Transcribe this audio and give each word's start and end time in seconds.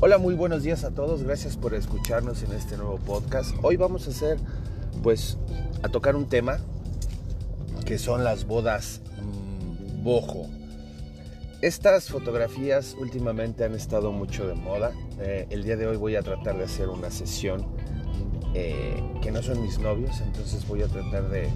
Hola, 0.00 0.18
muy 0.18 0.34
buenos 0.34 0.62
días 0.62 0.84
a 0.84 0.92
todos. 0.92 1.24
Gracias 1.24 1.56
por 1.56 1.74
escucharnos 1.74 2.44
en 2.44 2.52
este 2.52 2.76
nuevo 2.76 2.98
podcast. 2.98 3.56
Hoy 3.62 3.76
vamos 3.76 4.06
a 4.06 4.10
hacer, 4.10 4.38
pues, 5.02 5.38
a 5.82 5.88
tocar 5.88 6.14
un 6.14 6.28
tema 6.28 6.58
que 7.84 7.98
son 7.98 8.22
las 8.22 8.46
bodas 8.46 9.00
mmm, 9.20 10.04
bojo. 10.04 10.46
Estas 11.62 12.10
fotografías 12.10 12.94
últimamente 13.00 13.64
han 13.64 13.74
estado 13.74 14.12
mucho 14.12 14.46
de 14.46 14.54
moda. 14.54 14.92
Eh, 15.18 15.48
el 15.50 15.64
día 15.64 15.76
de 15.76 15.88
hoy 15.88 15.96
voy 15.96 16.14
a 16.14 16.22
tratar 16.22 16.56
de 16.56 16.62
hacer 16.62 16.90
una 16.90 17.10
sesión 17.10 17.66
eh, 18.54 19.02
que 19.20 19.32
no 19.32 19.42
son 19.42 19.60
mis 19.60 19.80
novios, 19.80 20.20
entonces 20.20 20.64
voy 20.68 20.82
a 20.82 20.86
tratar 20.86 21.28
de, 21.28 21.48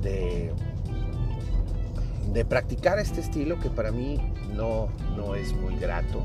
de, 0.00 0.52
de 2.32 2.44
practicar 2.44 3.00
este 3.00 3.20
estilo 3.20 3.58
que 3.58 3.68
para 3.68 3.90
mí 3.90 4.32
no, 4.54 4.90
no 5.16 5.34
es 5.34 5.52
muy 5.54 5.74
grato 5.74 6.22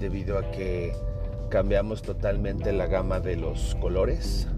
debido 0.00 0.38
a 0.38 0.50
que 0.50 0.92
cambiamos 1.48 2.02
totalmente 2.02 2.72
la 2.72 2.86
gama 2.86 3.20
de 3.20 3.36
los 3.36 3.74
colores. 3.76 4.48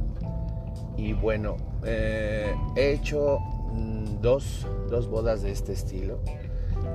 Y 0.97 1.13
bueno, 1.13 1.57
eh, 1.85 2.55
he 2.77 2.93
hecho 2.93 3.39
mm, 3.73 4.21
dos, 4.21 4.67
dos, 4.91 5.09
bodas 5.09 5.43
de 5.43 5.53
este 5.53 5.73
estilo. 5.73 6.19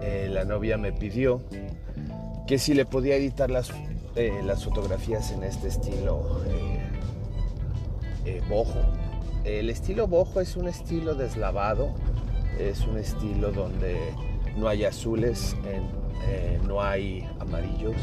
Eh, 0.01 0.29
la 0.31 0.43
novia 0.43 0.77
me 0.77 0.91
pidió 0.91 1.41
que 2.47 2.57
si 2.57 2.73
le 2.73 2.85
podía 2.85 3.15
editar 3.15 3.49
las, 3.49 3.71
eh, 4.15 4.41
las 4.43 4.65
fotografías 4.65 5.31
en 5.31 5.43
este 5.43 5.67
estilo 5.67 6.41
bojo. 8.49 8.79
El 9.43 9.69
estilo 9.69 10.07
bojo 10.07 10.39
es 10.39 10.55
un 10.55 10.67
estilo 10.67 11.15
deslavado, 11.15 11.93
es 12.59 12.85
un 12.87 12.97
estilo 12.97 13.51
donde 13.51 13.97
no 14.57 14.67
hay 14.67 14.85
azules, 14.85 15.55
no 16.65 16.81
hay 16.81 17.27
amarillos, 17.39 17.95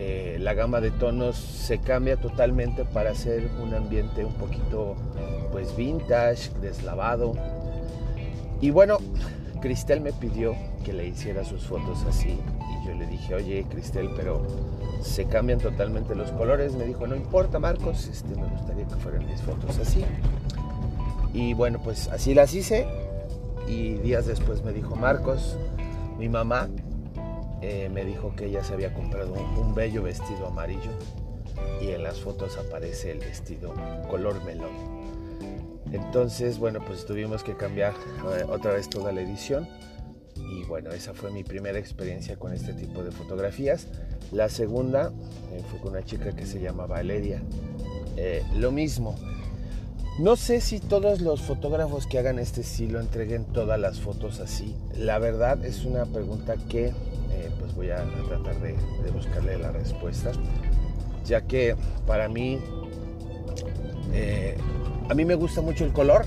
eh, 0.00 0.36
la 0.38 0.54
gama 0.54 0.80
de 0.80 0.92
tonos 0.92 1.34
se 1.34 1.78
cambia 1.78 2.16
totalmente 2.16 2.84
para 2.84 3.10
hacer 3.10 3.50
un 3.60 3.74
ambiente 3.74 4.24
un 4.24 4.34
poquito 4.34 4.94
pues 5.50 5.76
vintage, 5.76 6.50
deslavado. 6.60 7.34
Y 8.60 8.70
bueno, 8.70 8.98
Cristel 9.60 10.00
me 10.00 10.12
pidió 10.12 10.54
que 10.84 10.92
le 10.92 11.08
hiciera 11.08 11.44
sus 11.44 11.64
fotos 11.64 12.04
así 12.08 12.28
y 12.38 12.86
yo 12.86 12.94
le 12.94 13.06
dije, 13.06 13.34
oye 13.34 13.66
Cristel, 13.68 14.08
pero 14.14 14.46
se 15.02 15.24
cambian 15.24 15.58
totalmente 15.58 16.14
los 16.14 16.30
colores. 16.30 16.74
Me 16.74 16.84
dijo, 16.84 17.08
no 17.08 17.16
importa 17.16 17.58
Marcos, 17.58 18.06
este, 18.06 18.36
me 18.36 18.46
gustaría 18.46 18.86
que 18.86 18.94
fueran 18.94 19.26
mis 19.26 19.42
fotos 19.42 19.78
así. 19.78 20.04
Y 21.34 21.54
bueno, 21.54 21.80
pues 21.82 22.06
así 22.06 22.34
las 22.34 22.54
hice 22.54 22.86
y 23.68 23.94
días 23.94 24.26
después 24.26 24.62
me 24.64 24.72
dijo, 24.72 24.96
Marcos, 24.96 25.58
mi 26.18 26.28
mamá 26.28 26.68
eh, 27.60 27.88
me 27.92 28.04
dijo 28.04 28.34
que 28.34 28.46
ella 28.46 28.64
se 28.64 28.72
había 28.72 28.94
comprado 28.94 29.34
un, 29.34 29.74
bello 29.74 30.02
vestido 30.02 30.46
amarillo 30.46 30.90
y 31.80 31.88
en 31.88 32.02
las 32.02 32.20
fotos 32.20 32.56
aparece 32.56 33.12
el 33.12 33.18
vestido 33.18 33.74
color 34.08 34.42
melón. 34.44 34.70
Entonces, 35.92 36.58
bueno, 36.58 36.80
pues 36.86 37.06
tuvimos 37.06 37.42
que 37.42 37.56
cambiar 37.56 37.94
eh, 38.36 38.44
otra 38.48 38.72
vez 38.72 38.88
toda 38.88 39.12
la 39.12 39.20
edición 39.20 39.68
y 40.36 40.64
bueno, 40.64 40.90
esa 40.90 41.14
fue 41.14 41.30
mi 41.30 41.44
primera 41.44 41.78
experiencia 41.78 42.36
con 42.36 42.52
este 42.52 42.72
tipo 42.72 43.02
de 43.02 43.10
fotografías. 43.10 43.86
La 44.32 44.48
segunda 44.48 45.12
eh, 45.52 45.62
fue 45.70 45.80
con 45.80 45.92
una 45.92 46.04
chica 46.04 46.34
que 46.34 46.46
se 46.46 46.60
llama 46.60 46.86
Valeria. 46.86 47.42
lo 48.56 48.72
mismo. 48.72 49.14
No 50.18 50.34
sé 50.34 50.60
si 50.60 50.80
todos 50.80 51.20
los 51.20 51.42
fotógrafos 51.42 52.08
que 52.08 52.18
hagan 52.18 52.40
este 52.40 52.62
estilo 52.62 52.98
entreguen 52.98 53.44
todas 53.44 53.78
las 53.78 54.00
fotos 54.00 54.40
así. 54.40 54.74
La 54.96 55.20
verdad 55.20 55.64
es 55.64 55.84
una 55.84 56.06
pregunta 56.06 56.56
que 56.68 56.86
eh, 56.86 57.50
pues 57.60 57.72
voy 57.76 57.90
a, 57.90 58.04
tratar 58.26 58.60
de, 58.60 58.74
buscarle 59.12 59.58
la 59.58 59.70
respuesta, 59.70 60.32
ya 61.24 61.42
que 61.42 61.76
para 62.04 62.28
mí, 62.28 62.58
eh, 64.12 64.56
a 65.08 65.14
mí 65.14 65.24
me 65.24 65.36
gusta 65.36 65.60
mucho 65.60 65.84
el 65.84 65.92
color, 65.92 66.24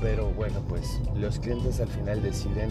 pero 0.00 0.30
bueno, 0.30 0.62
pues 0.68 1.00
los 1.16 1.40
clientes 1.40 1.80
al 1.80 1.88
final 1.88 2.22
deciden 2.22 2.70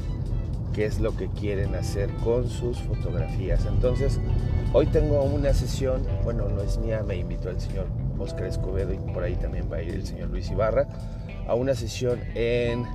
qué 0.74 0.85
es 0.85 0.97
lo 1.01 1.13
que 1.18 1.28
quieren 1.28 1.75
hacer 1.75 2.09
con 2.24 2.50
sus 2.50 2.80
fotografías. 2.80 3.66
Entonces, 3.66 4.18
hoy 4.72 4.85
tengo 4.85 5.24
una 5.24 5.53
sesión, 5.53 6.07
bueno, 6.24 6.47
no 6.47 6.62
es 6.62 6.78
mía, 6.78 7.03
me 7.06 7.18
invitó 7.18 7.50
el 7.50 7.59
señor 7.59 7.88
Oscar 8.19 8.46
Escobedo 8.46 8.94
y 8.94 8.97
por 8.97 9.24
ahí 9.24 9.35
también 9.35 9.69
va 9.72 9.78
a 9.78 9.81
ir 9.81 9.94
el 9.94 10.06
señor 10.06 10.29
Luis 10.29 10.50
Ibarra, 10.50 10.88
a 11.47 11.56
una 11.56 11.75
sesión 11.75 12.19
en 12.35 12.85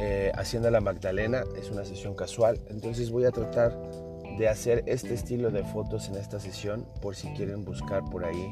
eh, 0.00 0.32
Hacienda 0.34 0.70
La 0.70 0.80
Magdalena, 0.80 1.44
es 1.58 1.70
una 1.70 1.84
sesión 1.84 2.14
casual, 2.14 2.60
entonces 2.68 3.10
voy 3.10 3.24
a 3.24 3.30
tratar 3.30 3.76
de 4.38 4.48
hacer 4.48 4.82
este 4.86 5.14
estilo 5.14 5.50
de 5.50 5.64
fotos 5.64 6.08
en 6.08 6.16
esta 6.16 6.38
sesión 6.38 6.86
por 7.00 7.16
si 7.16 7.28
quieren 7.28 7.64
buscar 7.64 8.04
por 8.04 8.24
ahí, 8.24 8.50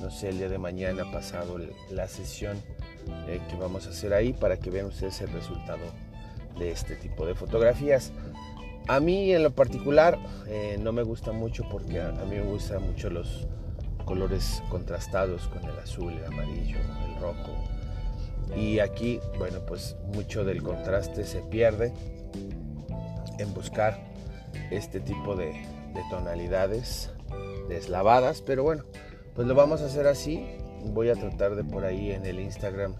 no 0.00 0.10
sé, 0.10 0.28
el 0.28 0.38
día 0.38 0.48
de 0.48 0.58
mañana 0.58 1.10
pasado 1.10 1.58
la 1.90 2.08
sesión 2.08 2.58
eh, 3.28 3.40
que 3.48 3.56
vamos 3.56 3.86
a 3.86 3.90
hacer 3.90 4.12
ahí 4.12 4.32
para 4.32 4.58
que 4.58 4.70
vean 4.70 4.86
ustedes 4.86 5.20
el 5.22 5.32
resultado 5.32 5.84
de 6.58 6.70
este 6.70 6.96
tipo 6.96 7.26
de 7.26 7.34
fotografías. 7.34 8.12
A 8.86 9.00
mí 9.00 9.32
en 9.32 9.42
lo 9.42 9.50
particular 9.50 10.18
eh, 10.46 10.76
no 10.78 10.92
me 10.92 11.02
gusta 11.02 11.32
mucho 11.32 11.64
porque 11.70 12.00
a, 12.00 12.12
mí 12.28 12.36
me 12.36 12.42
gustan 12.42 12.82
mucho 12.82 13.08
los 13.08 13.46
colores 14.04 14.62
contrastados 14.70 15.48
con 15.48 15.64
el 15.64 15.78
azul, 15.78 16.12
el 16.12 16.24
amarillo, 16.24 16.78
el 17.06 17.20
rojo. 17.20 17.52
Y 18.56 18.78
aquí, 18.78 19.20
bueno, 19.38 19.60
pues 19.66 19.96
mucho 20.14 20.44
del 20.44 20.62
contraste 20.62 21.24
se 21.24 21.40
pierde 21.40 21.92
en 23.38 23.52
buscar 23.54 23.98
este 24.70 25.00
tipo 25.00 25.34
de, 25.34 25.52
tonalidades 26.10 27.10
deslavadas, 27.68 28.42
pero 28.42 28.64
bueno, 28.64 28.82
pues 29.34 29.46
lo 29.46 29.54
vamos 29.54 29.80
a 29.80 29.86
hacer 29.86 30.06
así. 30.08 30.44
Voy 30.86 31.08
a 31.08 31.14
tratar 31.14 31.54
de 31.54 31.62
por 31.62 31.84
ahí 31.84 32.10
en 32.10 32.26
el 32.26 32.40
Instagram 32.40 32.96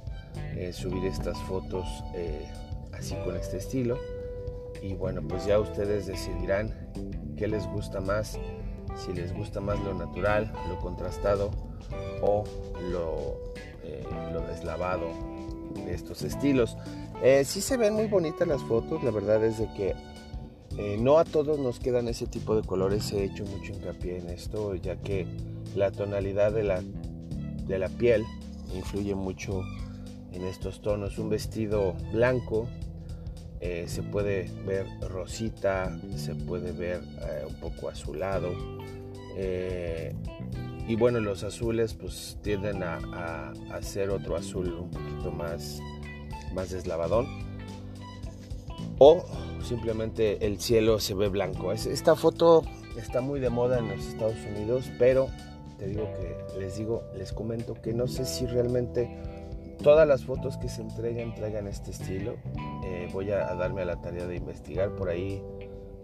eh, 0.56 0.72
subir 0.72 1.04
estas 1.04 1.36
fotos 1.42 1.86
eh, 2.14 2.46
así 2.92 3.14
con 3.24 3.36
este 3.36 3.58
estilo. 3.58 3.98
Y 4.80 4.94
bueno, 4.94 5.22
pues 5.26 5.44
ya 5.44 5.58
ustedes 5.58 6.06
decidirán 6.06 6.72
qué 7.36 7.48
les 7.48 7.66
gusta 7.66 8.00
más, 8.00 8.38
si 8.96 9.12
les 9.12 9.34
gusta 9.34 9.60
más 9.60 9.78
lo 9.80 9.94
natural, 9.94 10.52
lo 10.68 10.78
contrastado 10.80 11.50
o 12.22 12.44
lo, 12.90 13.36
eh, 13.82 14.04
lo 14.32 14.40
deslavado 14.42 15.08
de 15.74 15.94
estos 15.94 16.22
estilos. 16.22 16.76
sí 17.44 17.60
se 17.60 17.76
ven 17.76 17.94
muy 17.94 18.06
bonitas 18.06 18.46
las 18.46 18.62
fotos, 18.62 19.02
la 19.02 19.10
verdad 19.10 19.44
es 19.44 19.58
de 19.58 19.72
que 19.74 19.94
eh, 20.76 20.96
no 20.98 21.18
a 21.18 21.24
todos 21.24 21.58
nos 21.60 21.78
quedan 21.78 22.08
ese 22.08 22.26
tipo 22.26 22.56
de 22.56 22.66
colores, 22.66 23.12
he 23.12 23.22
hecho 23.22 23.44
mucho 23.44 23.72
hincapié 23.72 24.18
en 24.18 24.28
esto, 24.28 24.74
ya 24.74 24.96
que 24.96 25.24
la 25.76 25.92
tonalidad 25.92 26.52
de 26.52 26.64
la, 26.64 26.82
de 27.66 27.78
la 27.78 27.88
piel 27.88 28.24
influye 28.74 29.14
mucho 29.14 29.62
en 30.32 30.44
estos 30.44 30.82
tonos. 30.82 31.18
Un 31.18 31.30
vestido 31.30 31.94
blanco 32.12 32.66
eh, 33.64 33.84
se 33.88 34.02
puede 34.02 34.50
ver 34.66 34.86
rosita, 35.08 35.98
se 36.16 36.34
puede 36.34 36.70
ver 36.72 37.00
eh, 37.22 37.46
un 37.48 37.54
poco 37.54 37.88
azulado. 37.88 38.52
y 40.86 40.96
bueno, 40.96 41.18
los 41.18 41.42
azules 41.44 41.94
pues 41.94 42.36
tienden 42.42 42.82
a, 42.82 42.98
a, 43.72 43.82
ser 43.82 44.10
otro 44.10 44.36
azul 44.36 44.68
un 44.68 44.90
poquito 44.90 45.32
más, 45.32 45.80
más 46.52 46.72
deslavadón. 46.72 47.26
O 48.98 49.24
simplemente 49.66 50.44
el 50.46 50.60
cielo 50.60 51.00
se 51.00 51.14
ve 51.14 51.30
blanco. 51.30 51.72
Esta 51.72 52.16
foto 52.16 52.64
está 52.98 53.22
muy 53.22 53.40
de 53.40 53.48
moda 53.48 53.78
en 53.78 53.88
los 53.88 54.06
Estados 54.06 54.36
Unidos, 54.54 54.90
pero 54.98 55.28
te 55.78 55.86
digo 55.86 56.06
que 56.12 56.60
les 56.60 56.76
digo, 56.76 57.02
les 57.16 57.32
comento 57.32 57.80
que 57.80 57.94
no 57.94 58.06
sé 58.08 58.26
si 58.26 58.44
realmente 58.44 59.08
todas 59.84 60.08
las 60.08 60.24
fotos 60.24 60.56
que 60.56 60.68
se 60.68 60.80
entregan 60.80 61.34
traigan 61.34 61.68
este 61.68 61.90
estilo. 61.90 62.36
Eh, 62.84 63.08
voy 63.12 63.30
a, 63.30 63.54
darme 63.54 63.82
a 63.82 63.84
la 63.84 64.00
tarea 64.00 64.26
de 64.26 64.36
investigar 64.36 64.96
por 64.96 65.10
ahí. 65.10 65.42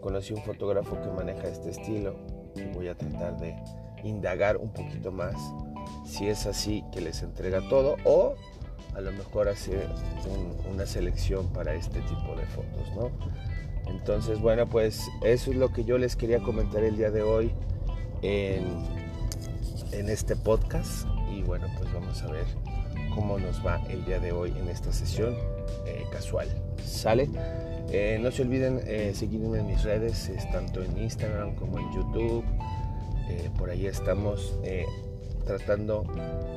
Conocí 0.00 0.34
un 0.34 0.42
fotógrafo 0.42 1.00
que 1.00 1.08
maneja 1.08 1.48
este 1.48 1.70
estilo 1.70 2.14
y 2.54 2.62
voy 2.74 2.88
a 2.88 2.94
tratar 2.94 3.38
de 3.38 3.56
indagar 4.04 4.58
un 4.58 4.70
poquito 4.72 5.10
más 5.10 5.34
si 6.04 6.28
es 6.28 6.46
así 6.46 6.84
que 6.92 7.00
les 7.00 7.22
entrega 7.22 7.60
todo 7.68 7.96
o 8.04 8.34
a 8.94 9.00
lo 9.00 9.12
mejor 9.12 9.48
hacer 9.48 9.88
una 10.70 10.86
selección 10.86 11.48
para 11.52 11.74
este 11.74 12.00
tipo 12.00 12.34
de 12.36 12.46
fotos, 12.46 12.94
¿no? 12.96 13.10
Entonces, 13.86 14.40
bueno, 14.40 14.66
pues 14.68 15.08
eso 15.22 15.50
es 15.50 15.56
lo 15.56 15.72
que 15.72 15.84
yo 15.84 15.98
les 15.98 16.16
quería 16.16 16.40
comentar 16.40 16.84
el 16.84 16.96
día 16.96 17.10
de 17.10 17.22
hoy 17.22 17.52
en, 18.22 18.68
este 19.92 20.36
podcast. 20.36 21.06
Y 21.30 21.42
bueno, 21.42 21.66
pues 21.78 21.92
vamos 21.92 22.22
a 22.22 22.30
ver 22.32 22.44
cómo 23.14 23.38
nos 23.38 23.64
va 23.64 23.80
el 23.88 24.04
día 24.04 24.18
de 24.18 24.32
hoy 24.32 24.52
en 24.58 24.68
esta 24.68 24.92
sesión 24.92 25.34
eh, 25.86 26.04
casual. 26.10 26.48
¿Sale? 26.84 27.28
Eh, 27.92 28.18
no 28.22 28.30
se 28.30 28.42
olviden 28.42 28.80
eh, 28.86 29.12
seguirme 29.14 29.58
en 29.58 29.66
mis 29.66 29.82
redes, 29.82 30.30
tanto 30.52 30.82
en 30.82 30.96
Instagram 30.98 31.54
como 31.56 31.78
en 31.78 31.92
YouTube. 31.92 32.44
por 33.56 33.70
ahí 33.70 33.86
estamos 33.86 34.54
tratando 35.46 36.04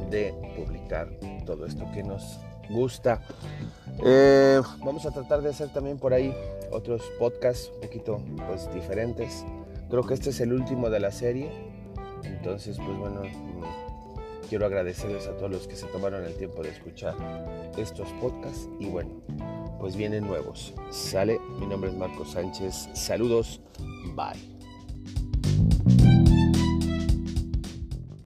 de 0.09 0.33
publicar 0.55 1.09
todo 1.45 1.65
esto 1.65 1.85
que 1.93 2.03
nos 2.03 2.39
gusta. 2.69 3.21
Vamos 4.83 5.05
a 5.05 5.11
tratar 5.11 5.41
de 5.41 5.49
hacer 5.49 5.69
también 5.69 5.97
por 5.97 6.13
ahí 6.13 6.33
otros 6.71 7.01
podcasts 7.19 7.71
un 7.75 7.81
poquito 7.81 8.21
pues, 8.47 8.71
diferentes. 8.73 9.45
Creo 9.89 10.03
que 10.03 10.15
este 10.15 10.31
es 10.31 10.39
el 10.41 10.53
último 10.53 10.89
de 10.89 10.99
la 10.99 11.11
serie. 11.11 11.51
Entonces, 12.23 12.77
pues 12.77 12.97
bueno, 12.97 13.21
quiero 14.49 14.65
agradecerles 14.65 15.27
a 15.27 15.35
todos 15.35 15.51
los 15.51 15.67
que 15.67 15.75
se 15.75 15.87
tomaron 15.87 16.23
el 16.25 16.35
tiempo 16.35 16.63
de 16.63 16.69
escuchar 16.69 17.15
estos 17.77 18.07
podcasts 18.21 18.69
y 18.79 18.87
bueno, 18.87 19.09
pues 19.79 19.95
vienen 19.95 20.25
nuevos. 20.25 20.73
Sale, 20.91 21.39
mi 21.59 21.65
nombre 21.65 21.89
es 21.89 21.95
Marco 21.95 22.25
Sánchez. 22.25 22.89
Saludos, 22.93 23.61
bye. 24.15 24.52